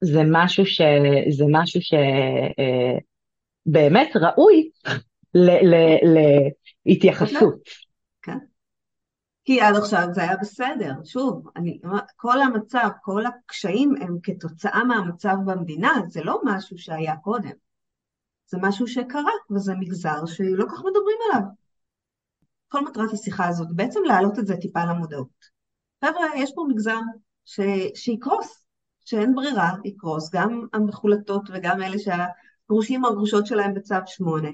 זה 0.00 0.22
משהו, 0.26 0.66
ש, 0.66 0.80
זה 1.28 1.44
משהו 1.48 1.80
שבאמת 3.66 4.16
אה, 4.16 4.20
ראוי 4.28 4.70
להתייחסות. 6.86 7.60
כן. 8.22 8.38
כי 9.44 9.60
עד 9.60 9.76
עכשיו 9.76 10.08
זה 10.12 10.22
היה 10.22 10.36
בסדר. 10.36 10.92
שוב, 11.04 11.48
אני, 11.56 11.80
כל 12.16 12.40
המצב, 12.40 12.88
כל 13.02 13.26
הקשיים 13.26 13.94
הם 14.00 14.18
כתוצאה 14.22 14.84
מהמצב 14.84 15.36
במדינה, 15.46 15.92
זה 16.08 16.20
לא 16.24 16.40
משהו 16.44 16.78
שהיה 16.78 17.16
קודם. 17.16 17.50
זה 18.48 18.58
משהו 18.60 18.86
שקרה, 18.86 19.32
וזה 19.50 19.74
מגזר 19.74 20.26
שלא 20.26 20.64
כך 20.64 20.78
מדברים 20.78 21.18
עליו. 21.30 21.46
כל 22.68 22.84
מטרת 22.84 23.12
השיחה 23.12 23.48
הזאת, 23.48 23.68
בעצם 23.70 24.00
להעלות 24.06 24.38
את 24.38 24.46
זה 24.46 24.56
טיפה 24.56 24.84
למודעות. 24.84 25.56
חבר'ה, 26.04 26.26
יש 26.36 26.52
פה 26.54 26.64
מגזר 26.68 26.98
ש... 27.44 27.60
שיקרוס, 27.94 28.66
שאין 29.04 29.34
ברירה, 29.34 29.72
יקרוס, 29.84 30.30
גם 30.34 30.66
המחולטות 30.72 31.42
וגם 31.52 31.82
אלה 31.82 31.96
שהגרושים 31.98 33.04
או 33.04 33.10
הגרושות 33.10 33.46
שלהם 33.46 33.74
בצו 33.74 33.94
שמונה. 34.06 34.48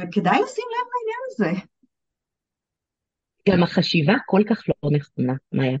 וכדאי 0.00 0.40
לשים 0.42 0.64
לב 0.70 0.88
לעניין 0.94 1.20
הזה. 1.28 1.66
גם 3.48 3.62
החשיבה 3.62 4.12
כל 4.26 4.42
כך 4.48 4.62
לא 4.68 4.90
נכונה, 4.92 5.32
מאיה. 5.52 5.78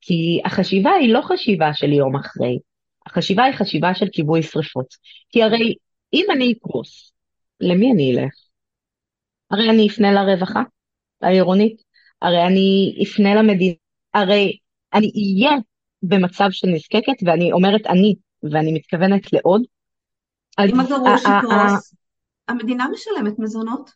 כי 0.00 0.40
החשיבה 0.44 0.90
היא 0.90 1.12
לא 1.12 1.20
חשיבה 1.22 1.74
של 1.74 1.92
יום 1.92 2.16
אחרי, 2.16 2.58
החשיבה 3.06 3.44
היא 3.44 3.54
חשיבה 3.54 3.94
של 3.94 4.06
כיבוי 4.12 4.42
שרפות. 4.42 4.86
כי 5.28 5.42
הרי 5.42 5.74
אם 6.12 6.26
אני 6.32 6.52
אקרוס, 6.52 7.12
למי 7.60 7.92
אני 7.92 8.12
אלך? 8.12 8.34
הרי 9.50 9.70
אני 9.70 9.88
אפנה 9.88 10.12
לרווחה 10.12 10.62
העירונית, 11.22 11.82
הרי 12.22 12.46
אני 12.46 12.94
אפנה 13.04 13.34
למדינה, 13.34 13.74
הרי 14.14 14.58
אני 14.94 15.10
אהיה 15.14 15.56
במצב 16.02 16.46
של 16.50 16.68
נזקקת, 16.68 17.22
ואני 17.26 17.52
אומרת 17.52 17.86
אני, 17.86 18.14
ואני 18.42 18.72
מתכוונת 18.72 19.32
לעוד. 19.32 19.62
אם 20.60 20.80
הגרוש 20.80 21.22
יקרוס, 21.22 21.94
המדינה 22.48 22.86
משלמת 22.92 23.38
מזונות. 23.38 23.90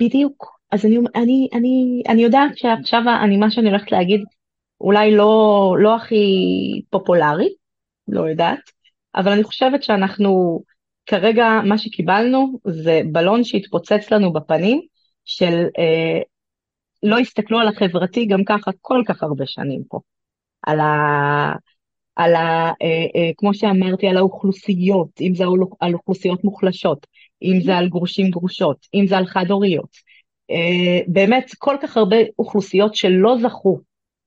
בדיוק. 0.00 0.60
אז 0.70 0.86
אני, 0.86 0.98
אני, 1.14 1.48
אני, 1.52 2.02
אני 2.08 2.22
יודעת 2.22 2.58
שעכשיו 2.58 3.02
אני, 3.22 3.36
מה 3.36 3.50
שאני 3.50 3.68
הולכת 3.68 3.92
להגיד, 3.92 4.20
אולי 4.80 5.16
לא, 5.16 5.76
לא 5.78 5.96
הכי 5.96 6.24
פופולרי, 6.90 7.48
לא 8.08 8.30
יודעת, 8.30 8.70
אבל 9.14 9.32
אני 9.32 9.44
חושבת 9.44 9.82
שאנחנו 9.82 10.62
כרגע 11.06 11.46
מה 11.64 11.78
שקיבלנו 11.78 12.58
זה 12.66 13.00
בלון 13.12 13.44
שהתפוצץ 13.44 14.12
לנו 14.12 14.32
בפנים 14.32 14.80
של 15.24 15.66
אה, 15.78 16.20
לא 17.02 17.18
הסתכלו 17.18 17.58
על 17.58 17.68
החברתי 17.68 18.26
גם 18.26 18.44
ככה 18.44 18.70
כל 18.80 19.02
כך 19.06 19.22
הרבה 19.22 19.46
שנים 19.46 19.82
פה. 19.88 20.00
על 20.62 20.80
ה... 20.80 21.52
על 22.16 22.34
ה... 22.34 22.72
אה, 22.82 23.06
אה, 23.16 23.30
כמו 23.36 23.54
שאמרתי, 23.54 24.06
על 24.06 24.16
האוכלוסיות, 24.16 25.08
אם 25.20 25.34
זה 25.34 25.44
על 25.80 25.94
אוכלוסיות 25.94 26.44
מוחלשות, 26.44 27.06
אם 27.42 27.60
זה 27.64 27.76
על 27.76 27.88
גרושים 27.88 28.30
גרושות, 28.30 28.86
אם 28.94 29.06
זה 29.06 29.16
על 29.18 29.26
חד-הוריות. 29.26 29.96
אה, 30.50 31.00
באמת, 31.06 31.50
כל 31.58 31.76
כך 31.82 31.96
הרבה 31.96 32.16
אוכלוסיות 32.38 32.94
שלא 32.94 33.36
זכו 33.42 33.80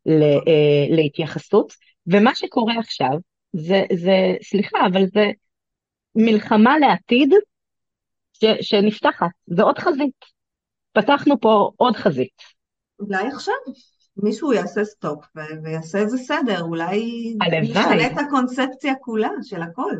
אה, 0.07 0.95
להתייחסות, 0.95 1.73
ומה 2.07 2.35
שקורה 2.35 2.79
עכשיו, 2.79 3.17
זה, 3.53 3.83
זה, 3.93 4.35
סליחה, 4.43 4.77
אבל 4.91 5.05
זה 5.05 5.25
מלחמה 6.15 6.79
לעתיד 6.79 7.33
ש, 8.33 8.45
שנפתחת, 8.61 9.27
זה 9.47 9.63
עוד 9.63 9.79
חזית. 9.79 10.25
פתחנו 10.91 11.39
פה 11.41 11.71
עוד 11.77 11.95
חזית. 11.95 12.41
אולי 12.99 13.27
עכשיו 13.27 13.53
מישהו 14.17 14.53
יעשה 14.53 14.83
סטופ 14.83 15.25
ויעשה 15.63 15.97
איזה 15.97 16.17
סדר, 16.17 16.61
אולי 16.61 17.33
נשנה 17.61 18.07
את 18.07 18.17
הקונספציה 18.17 18.93
כולה 19.01 19.29
של 19.41 19.61
הכל. 19.61 19.95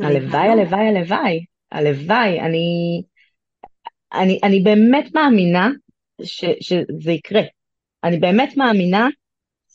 הלוואי, 0.00 0.48
הלוואי, 0.48 0.88
הלוואי, 0.88 1.44
הלוואי, 1.72 2.40
אני, 2.40 3.02
אני, 4.12 4.40
אני 4.42 4.60
באמת 4.60 5.14
מאמינה 5.14 5.70
ש, 6.22 6.44
שזה 6.60 7.12
יקרה. 7.12 7.42
אני 8.04 8.18
באמת 8.18 8.56
מאמינה 8.56 9.08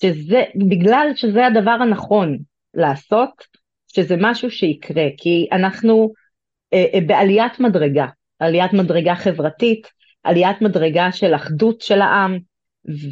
שזה, 0.02 0.44
בגלל 0.70 1.12
שזה 1.16 1.46
הדבר 1.46 1.72
הנכון 1.72 2.38
לעשות, 2.74 3.48
שזה 3.88 4.16
משהו 4.20 4.52
שיקרה, 4.52 5.06
כי 5.18 5.48
אנחנו 5.52 6.14
אה, 6.74 6.86
אה, 6.94 7.00
בעליית 7.08 7.60
מדרגה, 7.60 8.06
עליית 8.40 8.74
מדרגה 8.74 9.16
חברתית, 9.16 9.88
עליית 10.24 10.62
מדרגה 10.62 11.12
של 11.12 11.36
אחדות 11.36 11.82
של 11.82 12.02
העם, 12.02 12.38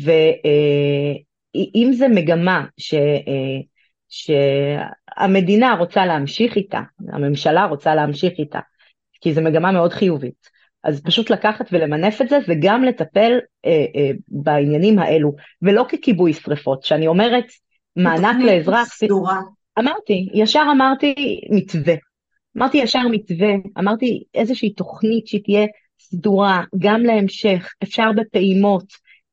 ואם 0.04 1.90
זה 1.94 2.08
מגמה 2.08 2.66
ש, 2.78 2.94
שהמדינה 4.10 5.76
רוצה 5.80 6.06
להמשיך 6.06 6.56
איתה, 6.56 6.82
הממשלה 7.14 7.66
רוצה 7.66 7.96
להמשיך 7.96 8.34
איתה, 8.40 8.60
כי 9.22 9.34
זו 9.34 9.42
מגמה 9.42 9.72
מאוד 9.72 9.94
חיובית. 9.94 10.60
אז 10.84 11.02
פשוט 11.04 11.30
לקחת 11.30 11.66
ולמנף 11.72 12.22
את 12.22 12.30
זה 12.30 12.38
וגם 12.48 12.84
לטפל 12.84 13.32
אה, 13.66 13.86
אה, 13.96 14.12
בעניינים 14.28 15.00
האלו, 15.00 15.36
ולא 15.62 15.86
ככיבוי 15.90 16.34
שרפות, 16.34 16.84
שאני 16.84 17.08
אומרת 17.08 17.46
מענק 17.96 18.38
לאזרח, 18.46 18.88
סדורה. 18.88 19.40
אמרתי, 19.80 20.30
ישר 20.34 20.64
אמרתי 20.72 21.42
מתווה, 21.50 21.94
אמרתי 22.58 22.78
ישר 22.78 23.08
מתווה, 23.12 23.50
אמרתי 23.78 24.24
איזושהי 24.36 24.74
תוכנית 24.74 25.28
שתהיה 25.28 25.66
סדורה 26.00 26.64
גם 26.78 27.04
להמשך, 27.04 27.74
אפשר 27.84 28.12
בפעימות, 28.16 28.86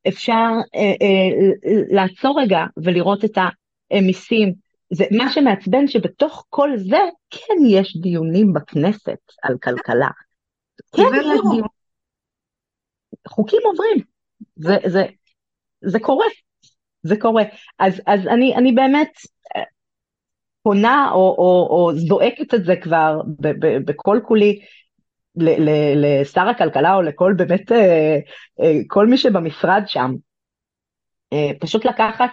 אפשר 0.09 0.51
אה, 0.75 0.95
אה, 1.03 1.29
לעצור 1.91 2.41
רגע 2.41 2.61
ולראות 2.77 3.25
את 3.25 3.39
המיסים. 3.91 4.66
זה 4.93 5.05
מה 5.19 5.33
שמעצבן 5.33 5.87
שבתוך 5.87 6.47
כל 6.51 6.71
זה 6.77 7.01
כן 7.31 7.55
יש 7.69 7.97
דיונים 7.97 8.53
בכנסת 8.53 9.19
על 9.43 9.59
כלכלה. 9.59 10.11
כן, 10.97 11.03
יש 11.15 11.41
דיונים. 11.41 11.65
חוקים 13.29 13.61
עוברים, 13.65 14.05
זה, 14.57 14.77
זה, 14.87 15.05
זה 15.81 15.99
קורה, 16.01 16.27
זה 17.03 17.17
קורה. 17.21 17.43
אז, 17.79 18.03
אז 18.07 18.27
אני, 18.27 18.57
אני 18.57 18.73
באמת 18.73 19.13
אה, 19.57 19.63
פונה 20.63 21.11
או, 21.13 21.35
או, 21.39 21.69
או 21.71 21.91
זועקת 21.95 22.55
את 22.55 22.65
זה 22.65 22.75
כבר 22.83 23.21
בכל 23.85 24.21
כולי 24.27 24.61
לשר 25.97 26.49
הכלכלה 26.49 26.95
או 26.95 27.03
לכל 27.03 27.35
באמת, 27.37 27.73
אה, 27.73 28.19
אה, 28.61 28.79
כל 28.87 29.07
מי 29.07 29.19
שבמשרד 29.19 29.83
שם, 29.87 30.15
פשוט 31.61 31.85
לקחת 31.85 32.31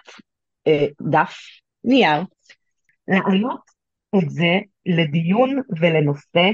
דף, 1.12 1.36
נייר, 1.84 2.22
להעלות 3.08 3.62
את 4.16 4.30
זה 4.30 4.60
לדיון 4.86 5.60
ולנושא 5.80 6.50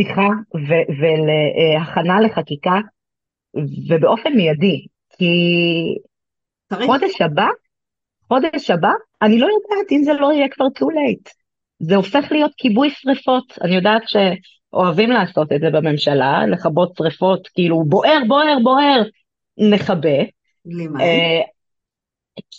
שיחה 0.00 0.28
ולהכנה 1.00 2.20
לחקיקה 2.20 2.78
ובאופן 3.88 4.32
מיידי, 4.32 4.86
כי 5.18 5.34
צריך. 6.68 6.86
חודש 6.86 7.20
הבא, 7.20 7.48
חודש 8.28 8.70
הבא, 8.70 8.92
אני 9.22 9.38
לא 9.38 9.46
יודעת 9.46 9.92
אם 9.92 10.02
זה 10.04 10.12
לא 10.12 10.32
יהיה 10.32 10.48
כבר 10.48 10.66
too 10.66 10.92
late. 10.92 11.30
זה 11.78 11.96
הופך 11.96 12.32
להיות 12.32 12.52
כיבוי 12.56 12.90
שרפות. 12.90 13.58
אני 13.62 13.74
יודעת 13.74 14.02
ש... 14.08 14.16
אוהבים 14.72 15.10
לעשות 15.10 15.52
את 15.52 15.60
זה 15.60 15.70
בממשלה, 15.70 16.46
לכבות 16.46 16.92
שריפות, 16.98 17.48
כאילו 17.54 17.84
בוער, 17.84 18.18
בוער, 18.28 18.56
בוער, 18.62 19.02
נכבה. 19.58 20.18
בלי 20.64 20.86
מים. 20.86 21.00
אה, 21.00 21.40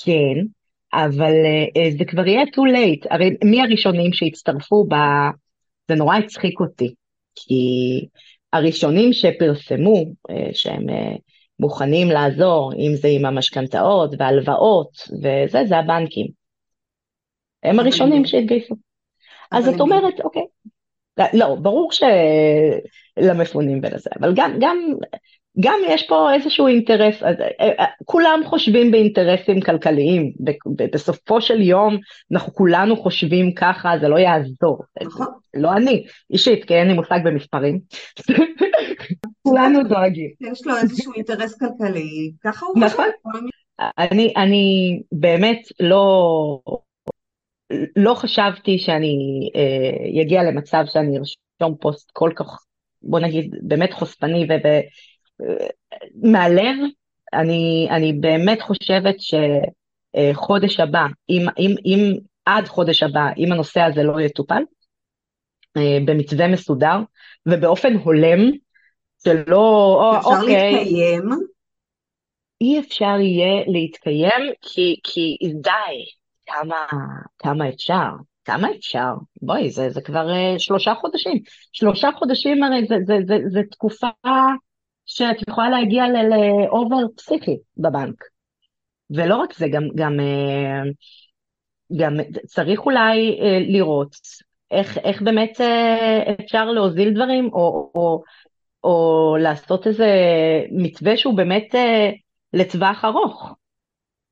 כן, 0.06 0.46
אבל 0.94 1.34
אה, 1.78 1.92
זה 1.98 2.06
כבר 2.06 2.28
יהיה 2.28 2.44
too 2.44 2.74
late. 2.76 3.08
הרי 3.10 3.30
מי 3.44 3.62
הראשונים 3.62 4.14
שהצטרפו 4.14 4.86
ב... 4.90 4.96
זה 5.88 5.96
נורא 5.96 6.18
הצחיק 6.18 6.60
אותי, 6.60 6.94
כי 7.36 7.56
הראשונים 8.54 9.14
שפרסמו 9.14 10.06
אה, 10.30 10.50
שהם 10.54 10.90
אה, 10.90 11.16
מוכנים 11.60 12.08
לעזור, 12.08 12.74
אם 12.74 12.96
זה 12.96 13.08
עם 13.08 13.26
המשכנתאות 13.26 14.16
והלוואות 14.20 14.92
וזה, 15.24 15.66
זה 15.66 15.78
הבנקים. 15.78 16.28
הם 17.64 17.80
הראשונים 17.80 18.26
שהתגייסו. 18.26 18.76
אז 19.52 19.68
את 19.68 19.80
אומרת, 19.80 20.20
אוקיי, 20.20 20.46
לא, 21.34 21.56
ברור 21.56 21.90
שלמפונים 23.20 23.80
ולזה, 23.84 24.10
אבל 24.20 24.34
גם, 24.36 24.52
גם, 24.60 24.77
גם 25.59 25.79
יש 25.87 26.07
פה 26.07 26.33
איזשהו 26.33 26.68
אינטרס, 26.68 27.24
אה, 27.24 27.29
אה, 27.79 27.85
כולם 28.05 28.42
חושבים 28.46 28.92
באינטרסים 28.92 29.61
כלכליים, 29.61 30.31
בסופו 30.94 31.42
של 31.42 31.61
יום 31.61 31.98
אנחנו 32.31 32.53
כולנו 32.53 32.98
חושבים 32.98 33.53
ככה, 33.53 33.94
זה 34.01 34.07
לא 34.07 34.20
יעזור. 34.20 34.83
נכון. 35.03 35.27
לא 35.53 35.74
אני, 35.74 36.05
אישית, 36.31 36.66
כי 36.66 36.74
אין 36.74 36.87
לי 36.87 36.94
מושג 36.94 37.20
במספרים. 37.24 37.79
כולנו 39.48 39.83
דואגים. 39.83 40.29
יש 40.42 40.68
לו 40.68 40.77
איזשהו 40.77 41.13
אינטרס 41.13 41.57
כלכלי, 41.59 42.31
ככה 42.44 42.66
הוא 42.66 42.79
נכון. 42.79 43.07
אני, 43.79 44.33
אני 44.37 45.00
באמת 45.11 45.61
לא, 45.79 46.59
לא 47.96 48.13
חשבתי 48.13 48.79
שאני 48.79 49.16
אגיע 50.22 50.42
אה, 50.42 50.46
למצב 50.46 50.83
שאני 50.85 51.18
ארשום 51.18 51.77
פוסט 51.81 52.11
כל 52.13 52.31
כך, 52.35 52.57
בוא 53.01 53.20
נגיד, 53.20 53.55
באמת 53.61 53.94
חושפני 53.94 54.46
ומהלב, 54.50 54.81
אה, 55.44 55.68
אני, 57.34 57.88
אני 57.92 58.14
באמת 58.14 58.62
חושבת 58.62 59.16
שחודש 59.20 60.79
הבא, 60.79 61.06
אם, 61.29 61.46
אם, 61.60 61.75
אם 61.86 62.14
עד 62.46 62.68
חודש 62.68 63.03
הבא, 63.03 63.29
אם 63.38 63.51
הנושא 63.51 63.82
הזה 63.82 64.03
לא 64.03 64.22
יטופל, 64.22 64.64
אה, 65.77 65.98
במתווה 66.06 66.48
מסודר 66.48 66.98
ובאופן 67.46 67.94
הולם, 67.94 68.40
שלא, 69.24 70.14
אפשר 70.18 70.29
אוקיי, 70.29 70.74
להתקיים. 70.74 71.29
אי 72.62 72.79
אפשר 72.79 73.20
יהיה 73.20 73.64
להתקיים 73.68 74.53
כי, 74.62 74.96
כי 75.03 75.38
די, 75.62 76.06
כמה, 76.46 76.86
כמה 77.38 77.70
אפשר, 77.70 78.10
כמה 78.46 78.68
אפשר? 78.72 79.14
בואי, 79.42 79.72
זה, 79.72 79.90
זה 79.90 80.01
כבר 80.01 80.27
uh, 80.29 80.60
שלושה 80.60 80.94
חודשים. 80.96 81.38
שלושה 81.72 82.10
חודשים 82.16 82.64
הרי 82.64 82.86
זה, 82.88 82.96
זה, 83.06 83.18
זה, 83.27 83.38
זה 83.48 83.62
תקופה 83.72 84.08
שאת 85.16 85.48
יכולה 85.50 85.70
להגיע 85.70 86.04
לאובר 86.08 86.98
פסיכי 87.16 87.58
בבנק. 87.78 88.24
ולא 89.10 89.36
רק 89.36 89.54
זה, 89.58 89.68
גם, 89.68 89.84
גם, 89.96 90.20
uh, 90.20 90.94
גם 92.00 92.14
צריך 92.46 92.80
אולי 92.80 93.40
uh, 93.40 93.72
לראות 93.72 94.16
איך, 94.72 94.98
איך 94.98 95.22
באמת 95.22 95.62
uh, 95.62 96.44
אפשר 96.44 96.66
להוזיל 96.66 97.14
דברים, 97.14 97.50
או, 97.54 97.92
או, 97.96 98.24
או 98.84 99.36
לעשות 99.40 99.88
איזה 99.88 100.08
מתווה 100.72 101.18
שהוא 101.18 101.38
באמת 101.38 101.76
לטווח 102.54 103.06
ארוך. 103.06 103.56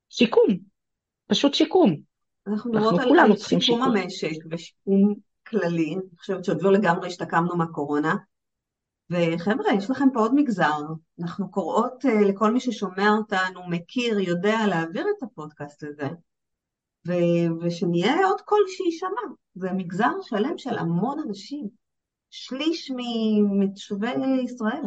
שיקום. 0.10 0.48
פשוט 1.28 1.54
שיקום. 1.54 1.96
אנחנו 2.48 2.72
מדברות 2.72 3.00
על 3.00 3.38
שיקום 3.38 3.62
שיקום 3.62 3.82
המשק 3.84 4.46
ושיקום 4.52 5.13
כללי, 5.48 5.94
אני 5.94 6.17
חושבת 6.20 6.46
שעוד 6.46 6.62
לא 6.62 6.72
לגמרי 6.72 7.08
השתקמנו 7.08 7.56
מהקורונה. 7.58 8.15
וחבר'ה, 9.12 9.74
יש 9.78 9.89
לכם 9.89 10.06
פה 10.13 10.19
עוד 10.19 10.36
מגזר. 10.36 10.82
אנחנו 11.21 11.52
קוראות 11.52 12.06
uh, 12.06 12.26
לכל 12.30 12.54
מי 12.54 12.60
ששומע 12.60 13.10
אותנו, 13.17 13.69
מכיר, 13.69 14.19
יודע 14.19 14.58
להעביר 14.69 15.06
את 15.17 15.24
הפודקאסט 15.24 15.84
הזה, 15.84 16.08
ו- 17.08 17.62
ושנהיה 17.62 18.28
עוד 18.28 18.41
קול 18.41 18.63
שיישמע. 18.67 19.36
זה 19.56 19.71
מגזר 19.71 20.12
שלם 20.21 20.58
של 20.58 20.78
המון 20.78 21.19
אנשים, 21.28 21.67
שליש 22.30 22.91
מתושבי 23.60 24.41
ישראל, 24.43 24.84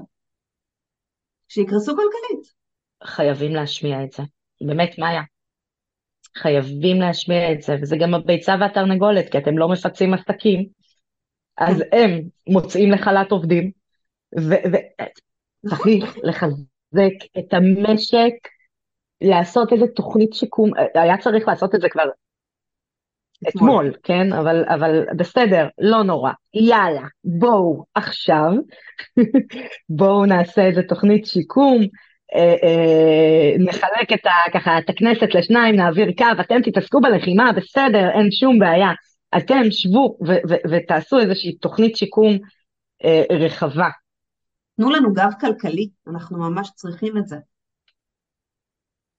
שיקרסו 1.49 1.93
כלכלית. 1.97 2.55
חייבים 3.05 3.55
להשמיע 3.55 4.05
את 4.05 4.13
זה. 4.13 4.23
באמת, 4.61 4.99
מאיה, 4.99 5.23
חייבים 6.37 7.01
להשמיע 7.01 7.53
את 7.53 7.63
זה, 7.63 7.75
וזה 7.83 7.97
גם 8.01 8.15
הביצה 8.15 8.55
והתרנגולת, 8.61 9.33
כי 9.33 9.39
אתם 9.39 9.59
לא 9.59 9.69
מפצים 9.69 10.15
עסקים, 10.15 10.69
אז 11.59 11.79
כן. 11.79 11.99
הם 11.99 12.21
מוצאים 12.49 12.91
לחל"ת 12.93 13.31
עובדים, 13.31 13.71
וצריך 14.37 16.17
לחזק 16.23 17.39
את 17.39 17.55
המשק, 17.55 18.35
לעשות 19.21 19.73
איזה 19.73 19.87
תוכנית 19.87 20.33
שיקום, 20.33 20.71
היה 20.95 21.19
צריך 21.19 21.49
לעשות 21.49 21.75
את 21.75 21.81
זה 21.81 21.89
כבר 21.89 22.05
אתמול, 23.49 23.95
כן? 24.03 24.33
אבל, 24.33 24.65
אבל 24.69 25.05
בסדר, 25.17 25.69
לא 25.79 26.03
נורא. 26.03 26.33
יאללה, 26.55 27.07
בואו 27.25 27.85
עכשיו, 27.95 28.53
בואו 29.97 30.27
נעשה 30.27 30.67
איזה 30.67 30.83
תוכנית 30.83 31.27
שיקום, 31.27 31.83
אה, 32.35 32.55
אה, 32.63 33.53
נחלק 33.59 34.13
את, 34.15 34.27
ה, 34.27 34.51
ככה, 34.53 34.79
את 34.79 34.91
הכנסת 34.91 35.35
לשניים, 35.35 35.77
נעביר 35.77 36.13
קו, 36.19 36.25
אתם 36.41 36.63
תתעסקו 36.63 37.01
בלחימה, 37.01 37.53
בסדר, 37.53 38.11
אין 38.11 38.31
שום 38.31 38.59
בעיה. 38.59 38.91
אתם 39.37 39.63
שבו 39.71 40.19
ו- 40.27 40.49
ו- 40.49 40.71
ותעשו 40.71 41.19
איזושהי 41.19 41.57
תוכנית 41.57 41.97
שיקום 41.97 42.39
אה, 43.05 43.23
רחבה. 43.31 43.89
תנו 44.77 44.91
לנו 44.91 45.15
גב 45.15 45.31
כלכלי, 45.41 45.89
אנחנו 46.07 46.39
ממש 46.39 46.71
צריכים 46.75 47.17
את 47.17 47.27
זה. 47.27 47.37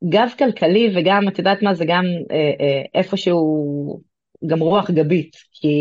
גב 0.09 0.29
כלכלי 0.37 0.93
וגם, 0.95 1.27
את 1.27 1.39
יודעת 1.39 1.61
מה, 1.61 1.73
זה 1.73 1.85
גם 1.87 2.03
אה, 2.31 2.35
אה, 2.59 2.81
איפשהו, 2.93 4.01
גם 4.47 4.59
רוח 4.59 4.91
גבית, 4.91 5.35
כי 5.51 5.77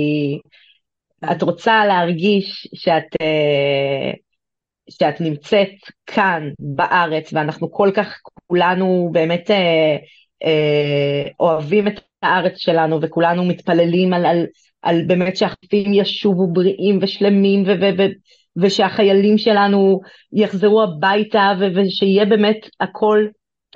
כן. 1.21 1.33
את 1.33 1.43
רוצה 1.43 1.87
להרגיש 1.87 2.69
שאת... 2.75 3.17
אה, 3.23 4.13
שאת 4.91 5.21
נמצאת 5.21 5.69
כאן 6.07 6.49
בארץ 6.59 7.33
ואנחנו 7.33 7.73
כל 7.73 7.91
כך 7.95 8.21
כולנו 8.47 9.09
באמת 9.13 9.51
אה, 9.51 9.97
אה, 10.45 11.31
אוהבים 11.41 11.89
את 11.89 12.01
הארץ 12.23 12.53
שלנו 12.57 12.99
וכולנו 13.03 13.45
מתפללים 13.45 14.13
על, 14.13 14.27
על, 14.27 14.47
על 14.83 15.05
באמת 15.07 15.37
שהחטופים 15.37 15.95
ישובו 15.95 16.53
בריאים 16.53 16.99
ושלמים 17.03 17.63
ו, 17.63 17.67
ו, 17.67 17.85
ו, 17.99 18.03
ושהחיילים 18.57 19.39
שלנו 19.39 20.01
יחזרו 20.33 20.83
הביתה 20.83 21.53
ושיהיה 21.75 22.25
באמת 22.25 22.69
הכל 22.81 23.27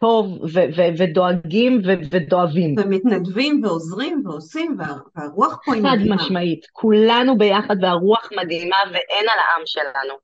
טוב 0.00 0.26
ו- 0.42 0.68
ו- 0.76 0.92
ודואגים 0.98 1.80
ו- 1.84 2.00
ודואבים. 2.10 2.74
ומתנדבים 2.78 3.60
ועוזרים 3.64 4.22
ועושים, 4.24 4.76
וה- 4.78 4.98
והרוח 5.16 5.58
פה 5.64 5.74
היא 5.74 5.82
מדהימה. 5.82 6.16
חד 6.18 6.24
משמעית, 6.24 6.66
כולנו 6.72 7.38
ביחד 7.38 7.76
והרוח 7.82 8.28
מדהימה 8.42 8.76
ואין 8.86 9.26
על 9.32 9.38
העם 9.38 9.62
שלנו. 9.66 10.14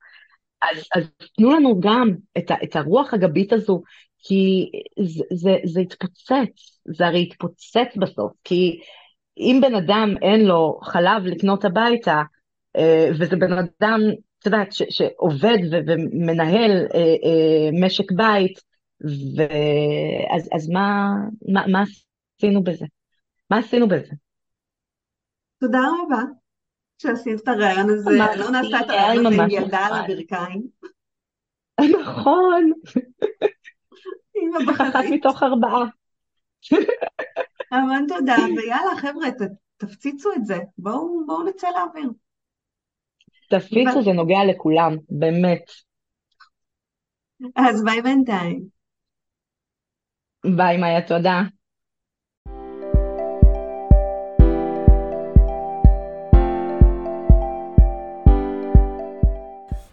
אז, 0.62 0.84
אז 0.94 1.10
תנו 1.36 1.50
לנו 1.50 1.80
גם 1.80 2.10
את, 2.38 2.50
ה- 2.50 2.62
את 2.64 2.76
הרוח 2.76 3.14
הגבית 3.14 3.52
הזו, 3.52 3.82
כי 4.18 4.70
זה, 5.04 5.24
זה, 5.32 5.56
זה 5.64 5.80
יתפוצץ, 5.80 6.80
זה 6.96 7.06
הרי 7.06 7.22
יתפוצץ 7.22 7.96
בסוף, 7.96 8.32
כי 8.44 8.80
אם 9.38 9.58
בן 9.62 9.74
אדם 9.74 10.14
אין 10.22 10.44
לו 10.44 10.78
חלב 10.82 11.24
לקנות 11.24 11.64
הביתה, 11.64 12.22
אה, 12.76 13.08
וזה 13.18 13.36
בן 13.36 13.52
אדם, 13.52 14.00
את 14.44 14.46
יודעת, 14.46 14.72
ש- 14.72 14.82
שעובד 14.90 15.58
ו- 15.72 15.86
ומנהל 15.86 16.70
אה, 16.94 16.98
אה, 16.98 17.86
משק 17.86 18.12
בית, 18.12 18.60
ואז 19.36 20.48
אז 20.52 20.68
מה, 20.68 21.14
מה, 21.52 21.66
מה 21.66 21.84
עשינו 22.38 22.64
בזה? 22.64 22.86
מה 23.50 23.58
עשינו 23.58 23.88
בזה? 23.88 24.12
תודה 25.60 25.78
רבה 25.78 26.22
שעשית 26.98 27.40
את 27.42 27.48
הרעיון 27.48 27.90
הזה, 27.90 28.10
לא 28.36 28.50
נעשה 28.50 28.80
את 28.80 28.90
הרעיון 28.90 29.26
הזה 29.26 29.42
עם 29.42 29.50
ילדה 29.50 29.78
על. 29.78 29.92
הברכיים, 29.92 30.62
נכון, 32.00 32.72
אחת. 34.70 35.04
מתוך 35.10 35.42
ארבעה. 35.42 35.84
המון 37.70 38.06
תודה, 38.08 38.36
ויאללה 38.56 38.96
חבר'ה, 38.96 39.28
תפציצו 39.76 40.32
את 40.32 40.44
זה, 40.44 40.58
בואו 40.78 41.42
נצא 41.48 41.68
לאוויר. 41.70 42.10
תפיצו, 43.58 44.02
זה 44.02 44.12
נוגע 44.12 44.38
לכולם, 44.50 44.96
באמת. 45.10 45.62
אז 47.56 47.84
ביי 47.84 48.02
בינתיים. 48.02 48.64
ביי, 50.56 50.76
מאיה, 50.76 51.06
תודה. 51.06 51.42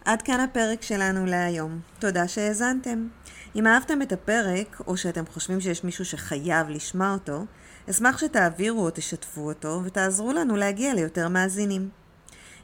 עד 0.04 0.22
כאן 0.22 0.40
הפרק 0.40 0.82
שלנו 0.82 1.26
להיום. 1.26 1.80
תודה 1.98 2.28
שהאזנתם. 2.28 3.08
אם 3.56 3.66
אהבתם 3.66 4.02
את 4.02 4.12
הפרק, 4.12 4.80
או 4.86 4.96
שאתם 4.96 5.26
חושבים 5.26 5.60
שיש 5.60 5.84
מישהו 5.84 6.04
שחייב 6.04 6.68
לשמוע 6.68 7.12
אותו, 7.12 7.44
אשמח 7.90 8.18
שתעבירו 8.18 8.84
או 8.84 8.90
תשתפו 8.90 9.40
אותו, 9.40 9.80
ותעזרו 9.84 10.32
לנו 10.32 10.56
להגיע 10.56 10.94
ליותר 10.94 11.28
מאזינים. 11.28 12.01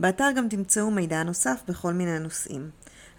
באתר 0.00 0.30
גם 0.36 0.48
תמצאו 0.48 0.90
מידע 0.90 1.22
נוסף 1.22 1.62
בכל 1.68 1.92
מיני 1.92 2.18
נושאים. 2.18 2.70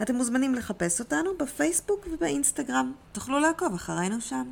אתם 0.01 0.15
מוזמנים 0.15 0.55
לחפש 0.55 0.99
אותנו 0.99 1.31
בפייסבוק 1.39 2.07
ובאינסטגרם. 2.11 2.93
תוכלו 3.11 3.39
לעקוב 3.39 3.73
אחרינו 3.73 4.21
שם. 4.21 4.51